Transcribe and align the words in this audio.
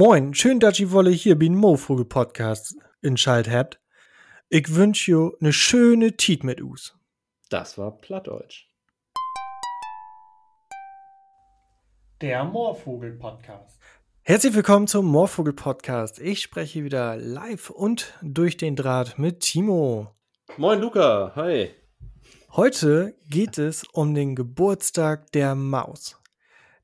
Moin, 0.00 0.32
schön, 0.32 0.60
dass 0.60 0.78
ihr 0.78 0.92
wolle 0.92 1.10
hier 1.10 1.34
bin 1.36 1.56
Mofugel 1.56 2.04
Podcast 2.04 2.76
in 3.02 3.16
Schalt 3.16 3.50
habt. 3.50 3.80
Ich 4.48 4.76
wünsch 4.76 5.08
jo 5.08 5.34
ne 5.40 5.52
schöne 5.52 6.16
Tiet 6.16 6.44
mit 6.44 6.62
us. 6.62 6.96
Das 7.50 7.76
war 7.78 7.98
Plattdeutsch. 7.98 8.68
Der 12.20 12.44
Moorvogel 12.44 13.14
Podcast. 13.14 13.80
Herzlich 14.22 14.54
willkommen 14.54 14.86
zum 14.86 15.04
Moorvogel 15.04 15.52
Podcast. 15.52 16.20
Ich 16.20 16.42
spreche 16.42 16.84
wieder 16.84 17.16
live 17.16 17.68
und 17.68 18.14
durch 18.22 18.56
den 18.56 18.76
Draht 18.76 19.18
mit 19.18 19.40
Timo. 19.40 20.14
Moin 20.56 20.80
Luca, 20.80 21.32
hi. 21.34 21.70
Heute 22.52 23.16
geht 23.28 23.58
es 23.58 23.82
um 23.82 24.14
den 24.14 24.36
Geburtstag 24.36 25.32
der 25.32 25.56
Maus. 25.56 26.18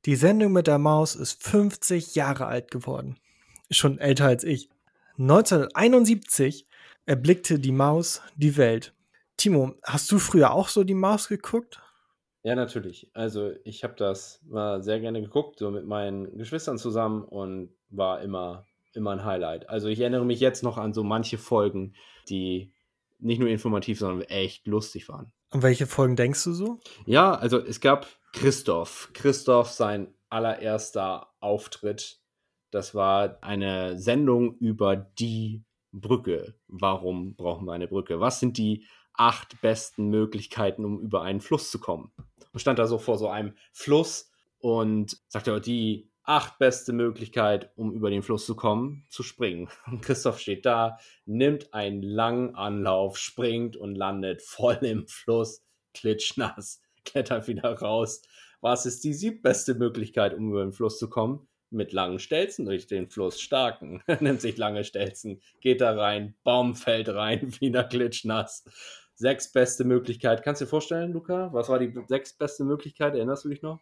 Die 0.05 0.15
Sendung 0.15 0.51
mit 0.51 0.67
der 0.67 0.77
Maus 0.77 1.15
ist 1.15 1.41
50 1.43 2.13
Jahre 2.13 2.45
alt 2.45 2.69
geworden. 2.69 3.17
Schon 3.71 3.97
älter 3.97 4.25
als 4.25 4.43
ich. 4.43 4.69
1971 5.17 6.67
erblickte 7.07 7.57
die 7.57 7.71
Maus 7.71 8.21
die 8.35 8.55
Welt. 8.55 8.93
Timo, 9.35 9.73
hast 9.83 10.11
du 10.11 10.19
früher 10.19 10.51
auch 10.51 10.67
so 10.67 10.83
die 10.83 10.93
Maus 10.93 11.27
geguckt? 11.27 11.81
Ja, 12.43 12.53
natürlich. 12.53 13.09
Also 13.15 13.53
ich 13.63 13.83
habe 13.83 13.95
das 13.97 14.43
mal 14.47 14.83
sehr 14.83 14.99
gerne 14.99 15.21
geguckt, 15.21 15.57
so 15.57 15.71
mit 15.71 15.87
meinen 15.87 16.37
Geschwistern 16.37 16.77
zusammen 16.77 17.23
und 17.23 17.71
war 17.89 18.21
immer, 18.21 18.67
immer 18.93 19.11
ein 19.11 19.25
Highlight. 19.25 19.69
Also 19.69 19.87
ich 19.87 19.99
erinnere 19.99 20.25
mich 20.25 20.39
jetzt 20.39 20.61
noch 20.61 20.77
an 20.77 20.93
so 20.93 21.03
manche 21.03 21.39
Folgen, 21.39 21.95
die 22.29 22.74
nicht 23.25 23.39
nur 23.39 23.49
informativ, 23.49 23.99
sondern 23.99 24.21
echt 24.27 24.67
lustig 24.67 25.09
waren. 25.09 25.31
An 25.49 25.63
welche 25.63 25.87
Folgen 25.87 26.15
denkst 26.15 26.43
du 26.43 26.53
so? 26.53 26.79
Ja, 27.05 27.33
also 27.33 27.59
es 27.59 27.81
gab 27.81 28.07
Christoph. 28.33 29.09
Christoph, 29.13 29.69
sein 29.69 30.13
allererster 30.29 31.33
Auftritt. 31.39 32.19
Das 32.71 32.93
war 32.93 33.37
eine 33.41 33.97
Sendung 33.97 34.57
über 34.57 34.95
die 34.95 35.63
Brücke. 35.91 36.55
Warum 36.67 37.35
brauchen 37.35 37.65
wir 37.65 37.73
eine 37.73 37.87
Brücke? 37.87 38.19
Was 38.19 38.39
sind 38.39 38.57
die 38.57 38.85
acht 39.13 39.61
besten 39.61 40.09
Möglichkeiten, 40.09 40.83
um 40.83 40.99
über 40.99 41.21
einen 41.21 41.41
Fluss 41.41 41.71
zu 41.71 41.79
kommen? 41.79 42.11
Und 42.51 42.59
stand 42.59 42.79
da 42.79 42.85
so 42.85 42.97
vor 42.97 43.17
so 43.17 43.29
einem 43.29 43.53
Fluss 43.71 44.29
und 44.59 45.17
sagte, 45.27 45.59
die 45.61 46.09
acht 46.25 46.57
beste 46.57 46.91
Möglichkeit, 46.91 47.71
um 47.75 47.93
über 47.93 48.09
den 48.09 48.23
Fluss 48.23 48.45
zu 48.45 48.55
kommen, 48.55 49.05
zu 49.09 49.23
springen. 49.23 49.69
Und 49.87 50.01
Christoph 50.01 50.39
steht 50.39 50.65
da, 50.65 50.97
nimmt 51.25 51.73
einen 51.73 52.01
langen 52.01 52.55
Anlauf, 52.55 53.17
springt 53.17 53.77
und 53.77 53.95
landet 53.95 54.41
voll 54.41 54.79
im 54.81 55.07
Fluss, 55.07 55.63
klitschnass, 55.93 56.81
klettert 57.05 57.47
wieder 57.47 57.71
raus. 57.73 58.21
Was 58.61 58.85
ist 58.85 59.03
die 59.03 59.13
siebbeste 59.13 59.75
Möglichkeit, 59.75 60.33
um 60.33 60.49
über 60.49 60.63
den 60.63 60.73
Fluss 60.73 60.97
zu 60.97 61.09
kommen? 61.09 61.47
Mit 61.69 61.93
langen 61.93 62.19
Stelzen 62.19 62.65
durch 62.65 62.87
den 62.87 63.09
Fluss 63.09 63.41
starken. 63.41 64.01
nimmt 64.19 64.41
sich 64.41 64.57
lange 64.57 64.83
Stelzen, 64.83 65.41
geht 65.61 65.81
da 65.81 65.93
rein, 65.93 66.35
Baum 66.43 66.75
fällt 66.75 67.09
rein, 67.09 67.53
wieder 67.59 67.83
klitschnass. 67.83 68.65
Sechs 69.13 69.51
beste 69.51 69.83
Möglichkeit. 69.83 70.43
Kannst 70.43 70.61
du 70.61 70.65
dir 70.65 70.69
vorstellen, 70.69 71.13
Luca? 71.13 71.53
Was 71.53 71.69
war 71.69 71.79
die 71.79 71.93
sechs 72.07 72.33
beste 72.33 72.65
Möglichkeit? 72.65 73.15
Erinnerst 73.15 73.45
du 73.45 73.49
dich 73.49 73.61
noch? 73.61 73.79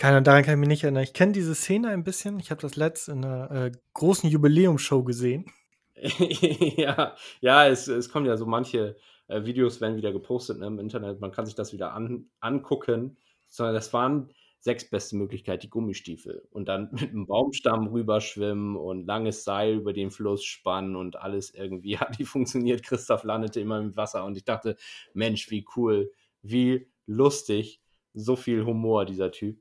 Keine, 0.00 0.22
daran 0.22 0.44
kann 0.44 0.54
ich 0.54 0.60
mich 0.60 0.68
nicht 0.68 0.84
erinnern. 0.84 1.02
Ich 1.02 1.12
kenne 1.12 1.32
diese 1.32 1.54
Szene 1.54 1.88
ein 1.88 2.04
bisschen. 2.04 2.40
Ich 2.40 2.50
habe 2.50 2.62
das 2.62 2.74
letzt 2.74 3.10
in 3.10 3.22
einer 3.22 3.50
äh, 3.50 3.72
großen 3.92 4.30
Jubiläumsshow 4.30 5.04
gesehen. 5.04 5.44
ja, 5.94 7.14
ja, 7.42 7.68
es, 7.68 7.86
es 7.86 8.08
kommen 8.08 8.24
ja 8.24 8.38
so 8.38 8.46
manche 8.46 8.96
äh, 9.28 9.44
Videos, 9.44 9.82
werden 9.82 9.98
wieder 9.98 10.10
gepostet 10.10 10.58
ne, 10.58 10.68
im 10.68 10.78
Internet. 10.78 11.20
Man 11.20 11.32
kann 11.32 11.44
sich 11.44 11.54
das 11.54 11.74
wieder 11.74 11.92
an, 11.92 12.30
angucken. 12.40 13.18
Sondern 13.50 13.74
das 13.74 13.92
waren 13.92 14.32
sechs 14.60 14.88
beste 14.88 15.16
Möglichkeiten, 15.16 15.60
die 15.60 15.68
Gummistiefel. 15.68 16.48
Und 16.50 16.70
dann 16.70 16.88
mit 16.98 17.10
einem 17.10 17.26
Baumstamm 17.26 17.88
rüberschwimmen 17.88 18.76
und 18.76 19.04
langes 19.04 19.44
Seil 19.44 19.74
über 19.74 19.92
den 19.92 20.10
Fluss 20.10 20.42
spannen 20.42 20.96
und 20.96 21.16
alles 21.16 21.52
irgendwie 21.52 21.98
hat 21.98 22.18
die 22.18 22.24
funktioniert. 22.24 22.82
Christoph 22.82 23.24
landete 23.24 23.60
immer 23.60 23.78
im 23.78 23.94
Wasser 23.98 24.24
und 24.24 24.34
ich 24.38 24.46
dachte, 24.46 24.76
Mensch, 25.12 25.50
wie 25.50 25.66
cool, 25.76 26.10
wie 26.40 26.88
lustig, 27.04 27.82
so 28.14 28.34
viel 28.34 28.64
Humor 28.64 29.04
dieser 29.04 29.30
Typ. 29.30 29.60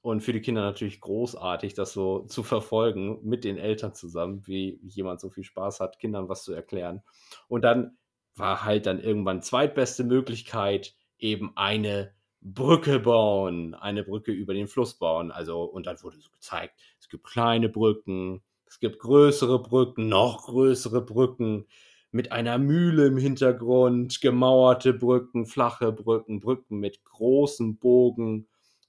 Und 0.00 0.22
für 0.22 0.32
die 0.32 0.40
Kinder 0.40 0.62
natürlich 0.62 1.00
großartig, 1.00 1.74
das 1.74 1.92
so 1.92 2.20
zu 2.20 2.42
verfolgen 2.42 3.18
mit 3.24 3.44
den 3.44 3.58
Eltern 3.58 3.94
zusammen, 3.94 4.46
wie 4.46 4.78
jemand 4.82 5.20
so 5.20 5.28
viel 5.30 5.44
Spaß 5.44 5.80
hat, 5.80 5.98
Kindern 5.98 6.28
was 6.28 6.44
zu 6.44 6.52
erklären. 6.52 7.02
Und 7.48 7.62
dann 7.62 7.98
war 8.36 8.64
halt 8.64 8.86
dann 8.86 9.00
irgendwann 9.00 9.42
zweitbeste 9.42 10.04
Möglichkeit 10.04 10.94
eben 11.18 11.52
eine 11.56 12.12
Brücke 12.40 13.00
bauen, 13.00 13.74
eine 13.74 14.04
Brücke 14.04 14.30
über 14.32 14.54
den 14.54 14.68
Fluss 14.68 14.94
bauen. 14.94 15.32
Also, 15.32 15.64
und 15.64 15.86
dann 15.86 16.00
wurde 16.02 16.18
so 16.18 16.30
gezeigt, 16.30 16.78
es 17.00 17.08
gibt 17.08 17.24
kleine 17.24 17.68
Brücken, 17.68 18.42
es 18.66 18.78
gibt 18.78 19.00
größere 19.00 19.60
Brücken, 19.60 20.08
noch 20.08 20.46
größere 20.46 21.02
Brücken 21.02 21.66
mit 22.10 22.32
einer 22.32 22.58
Mühle 22.58 23.06
im 23.06 23.16
Hintergrund, 23.16 24.20
gemauerte 24.20 24.94
Brücken, 24.94 25.46
flache 25.46 25.92
Brücken, 25.92 26.40
Brücken 26.40 26.78
mit 26.78 27.04
großen 27.04 27.78
Bogen 27.78 28.46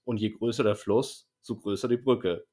und 0.10 0.20
je 0.20 0.32
größer 0.32 0.64
der 0.64 0.76
Fluss, 0.76 1.30
so 1.42 1.56
größer 1.56 1.88
die 1.88 1.98
Brücke. 1.98 2.44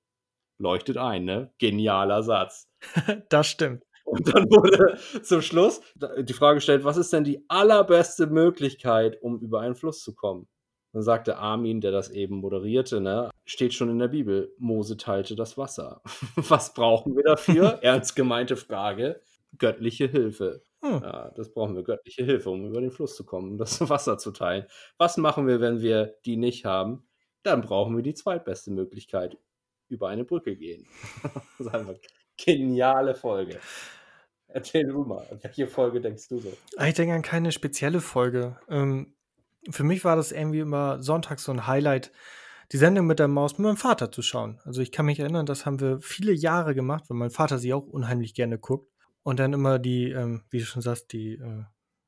Leuchtet 0.59 0.99
ein, 0.99 1.25
ne? 1.25 1.55
Genialer 1.59 2.22
Satz. 2.22 2.69
das 3.31 3.47
stimmt. 3.47 3.83
Und 4.05 4.28
dann 4.33 4.44
wurde 4.44 4.99
zum 5.22 5.41
Schluss 5.41 5.81
die 6.19 6.34
Frage 6.34 6.56
gestellt, 6.56 6.84
was 6.84 6.99
ist 6.99 7.15
denn 7.15 7.25
die 7.25 7.44
allerbeste 7.49 8.27
Möglichkeit, 8.27 9.21
um 9.22 9.41
über 9.41 9.61
einen 9.61 9.75
Fluss 9.75 10.03
zu 10.03 10.15
kommen? 10.15 10.49
Dann 10.93 11.03
sagte 11.03 11.39
Armin, 11.39 11.81
der 11.81 11.93
das 11.93 12.11
eben 12.11 12.37
moderierte, 12.37 13.00
ne, 13.00 13.31
steht 13.47 13.73
schon 13.73 13.88
in 13.88 13.99
der 13.99 14.09
Bibel, 14.09 14.53
Mose 14.59 14.99
teilte 14.99 15.34
das 15.34 15.56
Wasser. 15.56 16.03
Was 16.37 16.75
brauchen 16.75 17.17
wir 17.17 17.25
dafür? 17.25 17.78
Ernst 17.83 18.17
gemeinte 18.17 18.56
Frage. 18.56 19.21
Göttliche 19.59 20.06
Hilfe. 20.09 20.62
Hm. 20.83 21.00
Ja, 21.03 21.31
das 21.34 21.53
brauchen 21.53 21.75
wir, 21.75 21.83
göttliche 21.83 22.25
Hilfe, 22.25 22.50
um 22.50 22.67
über 22.67 22.83
den 22.83 22.91
Fluss 22.91 23.17
zu 23.17 23.25
kommen, 23.25 23.53
um 23.53 23.59
das 23.59 23.81
Wasser 23.88 24.19
zu 24.19 24.31
teilen. 24.31 24.67
Was 24.99 25.17
machen 25.17 25.47
wir, 25.47 25.61
wenn 25.61 25.81
wir 25.81 26.17
die 26.27 26.37
nicht 26.37 26.67
haben? 26.67 27.06
Dann 27.47 27.62
brauchen 27.62 27.97
wir 27.97 28.03
die 28.03 28.15
zweitbeste 28.15 28.71
Möglichkeit, 28.71 29.39
über 29.89 30.09
eine 30.09 30.25
Brücke 30.25 30.57
gehen. 30.57 30.87
das 31.23 31.67
ist 31.67 31.69
einfach 31.69 31.91
eine 31.91 32.01
geniale 32.37 33.15
Folge. 33.15 33.61
Erzähl 34.49 34.87
du 34.87 35.05
mal, 35.05 35.27
an 35.31 35.39
welche 35.43 35.67
Folge 35.67 36.01
denkst 36.01 36.29
du 36.29 36.41
so? 36.41 36.53
Ich 36.85 36.95
denke 36.95 37.15
an 37.15 37.23
keine 37.23 37.53
spezielle 37.53 38.01
Folge. 38.01 38.59
Ähm, 38.69 39.15
für 39.71 39.85
mich 39.85 40.05
war 40.05 40.17
das 40.17 40.33
irgendwie 40.33 40.61
immer 40.61 41.03
sonntags 41.03 41.45
so 41.45 41.53
ein 41.53 41.67
Highlight, 41.67 42.12
die 42.73 42.77
Sendung 42.77 43.06
mit 43.06 43.19
der 43.19 43.29
Maus 43.29 43.59
mit 43.59 43.67
meinem 43.67 43.77
Vater 43.77 44.11
zu 44.11 44.23
schauen. 44.23 44.61
Also 44.65 44.81
ich 44.81 44.93
kann 44.93 45.06
mich 45.06 45.21
erinnern, 45.21 45.47
das 45.47 45.67
haben 45.67 45.81
wir 45.81 46.01
viele 46.01 46.33
Jahre 46.33 46.75
gemacht, 46.75 47.05
weil 47.09 47.17
mein 47.17 47.31
Vater 47.31 47.59
sie 47.59 47.73
auch 47.73 47.87
unheimlich 47.87 48.35
gerne 48.35 48.59
guckt. 48.59 48.91
Und 49.23 49.41
dann 49.41 49.53
immer 49.53 49.79
die, 49.79 50.11
ähm, 50.11 50.45
wie 50.51 50.59
du 50.59 50.65
schon 50.65 50.83
sagst, 50.83 51.12
die 51.12 51.35
äh, 51.35 51.65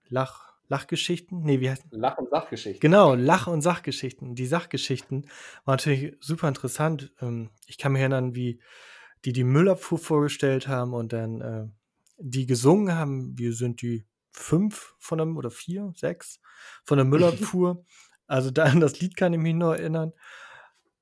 Lach, 0.08 0.57
Lachgeschichten? 0.68 1.40
Nee, 1.40 1.60
wie 1.60 1.70
heißt 1.70 1.84
Lach- 1.90 2.18
und 2.18 2.30
Sachgeschichten. 2.30 2.80
Genau, 2.80 3.14
Lach- 3.14 3.46
und 3.46 3.62
Sachgeschichten. 3.62 4.34
Die 4.34 4.46
Sachgeschichten 4.46 5.24
waren 5.64 5.76
natürlich 5.76 6.16
super 6.20 6.48
interessant. 6.48 7.12
Ähm, 7.20 7.50
ich 7.66 7.78
kann 7.78 7.92
mich 7.92 8.00
erinnern, 8.00 8.34
wie 8.34 8.60
die 9.24 9.32
die 9.32 9.44
Müllabfuhr 9.44 9.98
vorgestellt 9.98 10.68
haben 10.68 10.94
und 10.94 11.12
dann 11.12 11.40
äh, 11.40 11.66
die 12.18 12.46
gesungen 12.46 12.94
haben. 12.94 13.38
Wir 13.38 13.52
sind 13.52 13.82
die 13.82 14.04
fünf 14.30 14.94
von 14.98 15.20
einem 15.20 15.36
oder 15.36 15.50
vier, 15.50 15.92
sechs 15.96 16.40
von 16.84 16.98
der 16.98 17.04
Müllabfuhr. 17.04 17.84
also 18.26 18.50
da 18.50 18.64
an 18.64 18.80
das 18.80 19.00
Lied 19.00 19.16
kann 19.16 19.32
ich 19.32 19.40
mich 19.40 19.54
noch 19.54 19.72
erinnern. 19.72 20.12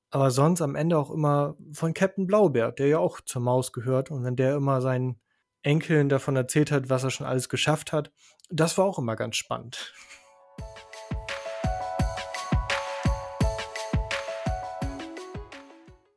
Aber 0.09 0.31
sonst 0.31 0.61
am 0.61 0.75
Ende 0.75 0.97
auch 0.97 1.11
immer 1.11 1.57
von 1.73 1.93
Captain 1.93 2.27
Blaubeer, 2.27 2.71
der 2.71 2.87
ja 2.87 2.99
auch 2.99 3.19
zur 3.21 3.41
Maus 3.41 3.73
gehört. 3.73 4.09
Und 4.09 4.23
wenn 4.23 4.37
der 4.37 4.55
immer 4.55 4.81
seinen 4.81 5.19
Enkeln 5.63 6.09
davon 6.09 6.35
erzählt 6.35 6.71
hat, 6.71 6.89
was 6.89 7.03
er 7.03 7.11
schon 7.11 7.27
alles 7.27 7.49
geschafft 7.49 7.91
hat, 7.91 8.11
das 8.49 8.77
war 8.77 8.85
auch 8.85 8.99
immer 8.99 9.15
ganz 9.15 9.35
spannend. 9.35 9.93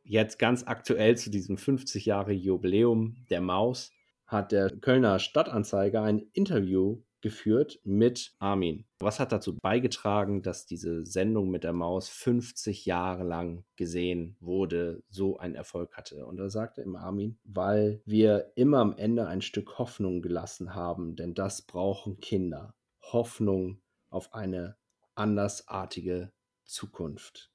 Jetzt 0.04 0.38
ganz 0.38 0.64
aktuell 0.66 1.16
zu 1.16 1.30
diesem 1.30 1.56
50 1.56 2.04
Jahre 2.04 2.32
Jubiläum 2.32 3.16
der 3.30 3.41
Maus 3.41 3.92
hat 4.26 4.53
der 4.53 4.70
Kölner 4.70 5.18
Stadtanzeiger 5.18 6.03
ein 6.03 6.18
Interview 6.32 7.03
geführt 7.20 7.80
mit 7.84 8.34
Armin. 8.38 8.86
Was 9.00 9.20
hat 9.20 9.32
dazu 9.32 9.56
beigetragen, 9.56 10.42
dass 10.42 10.66
diese 10.66 11.04
Sendung 11.04 11.50
mit 11.50 11.64
der 11.64 11.72
Maus 11.72 12.08
50 12.08 12.86
Jahre 12.86 13.24
lang 13.24 13.64
gesehen 13.76 14.36
wurde, 14.40 15.02
so 15.08 15.38
einen 15.38 15.54
Erfolg 15.54 15.96
hatte? 15.96 16.26
Und 16.26 16.36
da 16.36 16.48
sagte 16.48 16.82
ihm 16.82 16.96
Armin, 16.96 17.38
weil 17.44 18.02
wir 18.04 18.52
immer 18.56 18.78
am 18.78 18.96
Ende 18.96 19.26
ein 19.26 19.42
Stück 19.42 19.78
Hoffnung 19.78 20.22
gelassen 20.22 20.74
haben, 20.74 21.16
denn 21.16 21.34
das 21.34 21.62
brauchen 21.62 22.20
Kinder. 22.20 22.74
Hoffnung 23.12 23.80
auf 24.10 24.34
eine 24.34 24.76
andersartige 25.14 26.32
Zukunft. 26.64 27.50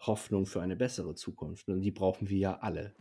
Hoffnung 0.00 0.46
für 0.46 0.62
eine 0.62 0.76
bessere 0.76 1.14
Zukunft. 1.14 1.68
Und 1.68 1.80
die 1.80 1.90
brauchen 1.90 2.28
wir 2.28 2.38
ja 2.38 2.58
alle. 2.58 2.94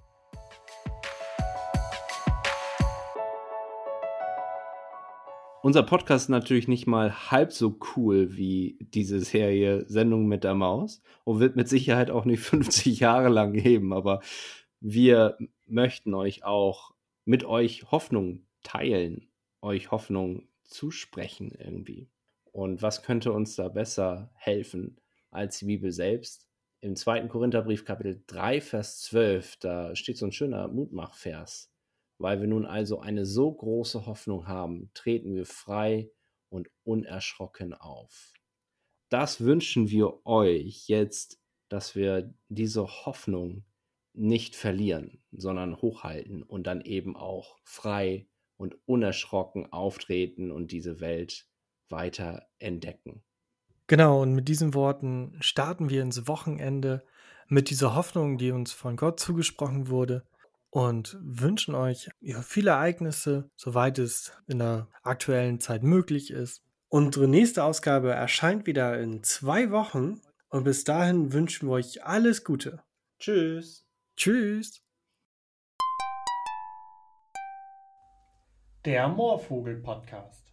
Unser 5.68 5.84
Podcast 5.84 6.24
ist 6.24 6.30
natürlich 6.30 6.70
nicht 6.70 6.88
mal 6.88 7.30
halb 7.30 7.52
so 7.52 7.78
cool 7.98 8.38
wie 8.38 8.78
diese 8.80 9.20
Serie 9.20 9.84
Sendung 9.90 10.26
mit 10.26 10.46
der 10.46 10.56
Maus 10.56 11.02
und 11.26 11.42
wird 11.42 11.58
mit 11.58 11.68
Sicherheit 11.68 12.10
auch 12.10 12.24
nicht 12.24 12.40
50 12.46 13.02
Jahre 13.02 13.28
lang 13.28 13.52
geben, 13.52 13.92
aber 13.92 14.22
wir 14.80 15.38
möchten 15.66 16.14
euch 16.14 16.46
auch 16.46 16.94
mit 17.26 17.44
euch 17.44 17.92
Hoffnung 17.92 18.48
teilen, 18.64 19.28
euch 19.62 19.92
Hoffnung 19.92 20.48
zusprechen 20.64 21.52
irgendwie. 21.60 22.08
Und 22.54 22.82
was 22.82 23.04
könnte 23.04 23.34
uns 23.34 23.58
da 23.58 23.68
besser 23.68 24.32
helfen 24.36 25.02
als 25.32 25.60
die 25.60 25.66
Bibel 25.66 25.92
selbst? 25.92 26.48
Im 26.80 26.96
2. 26.96 27.28
Korintherbrief 27.28 27.84
Kapitel 27.84 28.24
3, 28.28 28.62
Vers 28.62 29.02
12, 29.02 29.58
da 29.58 29.98
steht 29.98 30.18
so 30.18 30.28
ein 30.28 30.32
schöner 30.32 30.70
Mutmachvers. 30.70 31.70
Weil 32.20 32.42
wir 32.42 32.48
nun 32.48 32.66
also 32.66 33.00
eine 33.00 33.26
so 33.26 33.52
große 33.52 34.06
Hoffnung 34.06 34.48
haben, 34.48 34.90
treten 34.94 35.36
wir 35.36 35.46
frei 35.46 36.10
und 36.50 36.70
unerschrocken 36.84 37.74
auf. 37.74 38.34
Das 39.10 39.42
wünschen 39.42 39.90
wir 39.90 40.26
euch 40.26 40.88
jetzt, 40.88 41.40
dass 41.70 41.96
wir 41.96 42.34
diese 42.50 42.88
Hoffnung 43.06 43.64
nicht 44.14 44.56
verlieren, 44.56 45.22
sondern 45.32 45.78
hochhalten 45.82 46.44
und 46.44 46.66
dann 46.66 46.82
eben 46.82 47.16
auch 47.16 47.58
frei 47.64 48.28
und 48.58 48.76
unerschrocken 48.86 49.72
auftreten 49.72 50.52
und 50.52 50.72
diese 50.72 51.00
Welt 51.00 51.48
weiter 51.90 52.48
entdecken. 52.58 53.24
Genau, 53.86 54.22
und 54.22 54.34
mit 54.34 54.48
diesen 54.48 54.74
Worten 54.74 55.38
starten 55.40 55.90
wir 55.90 56.02
ins 56.02 56.28
Wochenende 56.28 57.06
mit 57.48 57.70
dieser 57.70 57.96
Hoffnung, 57.96 58.38
die 58.38 58.52
uns 58.52 58.74
von 58.74 58.98
Gott 58.98 59.20
zugesprochen 59.20 59.88
wurde 59.88 60.26
und 60.70 61.18
wünschen 61.22 61.76
euch 61.76 62.10
ja, 62.20 62.42
viele 62.42 62.72
Ereignisse, 62.72 63.50
soweit 63.56 64.00
es 64.00 64.34
in 64.48 64.60
der 64.60 64.88
aktuellen 65.04 65.60
Zeit 65.60 65.84
möglich 65.84 66.32
ist. 66.32 66.64
Unsere 66.90 67.28
nächste 67.28 67.64
Ausgabe 67.64 68.12
erscheint 68.12 68.66
wieder 68.66 69.00
in 69.00 69.24
zwei 69.24 69.72
Wochen 69.72 70.22
und 70.50 70.64
bis 70.64 70.84
dahin 70.84 71.34
wünschen 71.34 71.68
wir 71.68 71.74
euch 71.74 72.04
alles 72.04 72.44
Gute. 72.44 72.84
Tschüss. 73.20 73.86
Tschüss. 74.16 74.82
Der 78.86 79.08
Moorvogel 79.10 79.82
Podcast. 79.82 80.47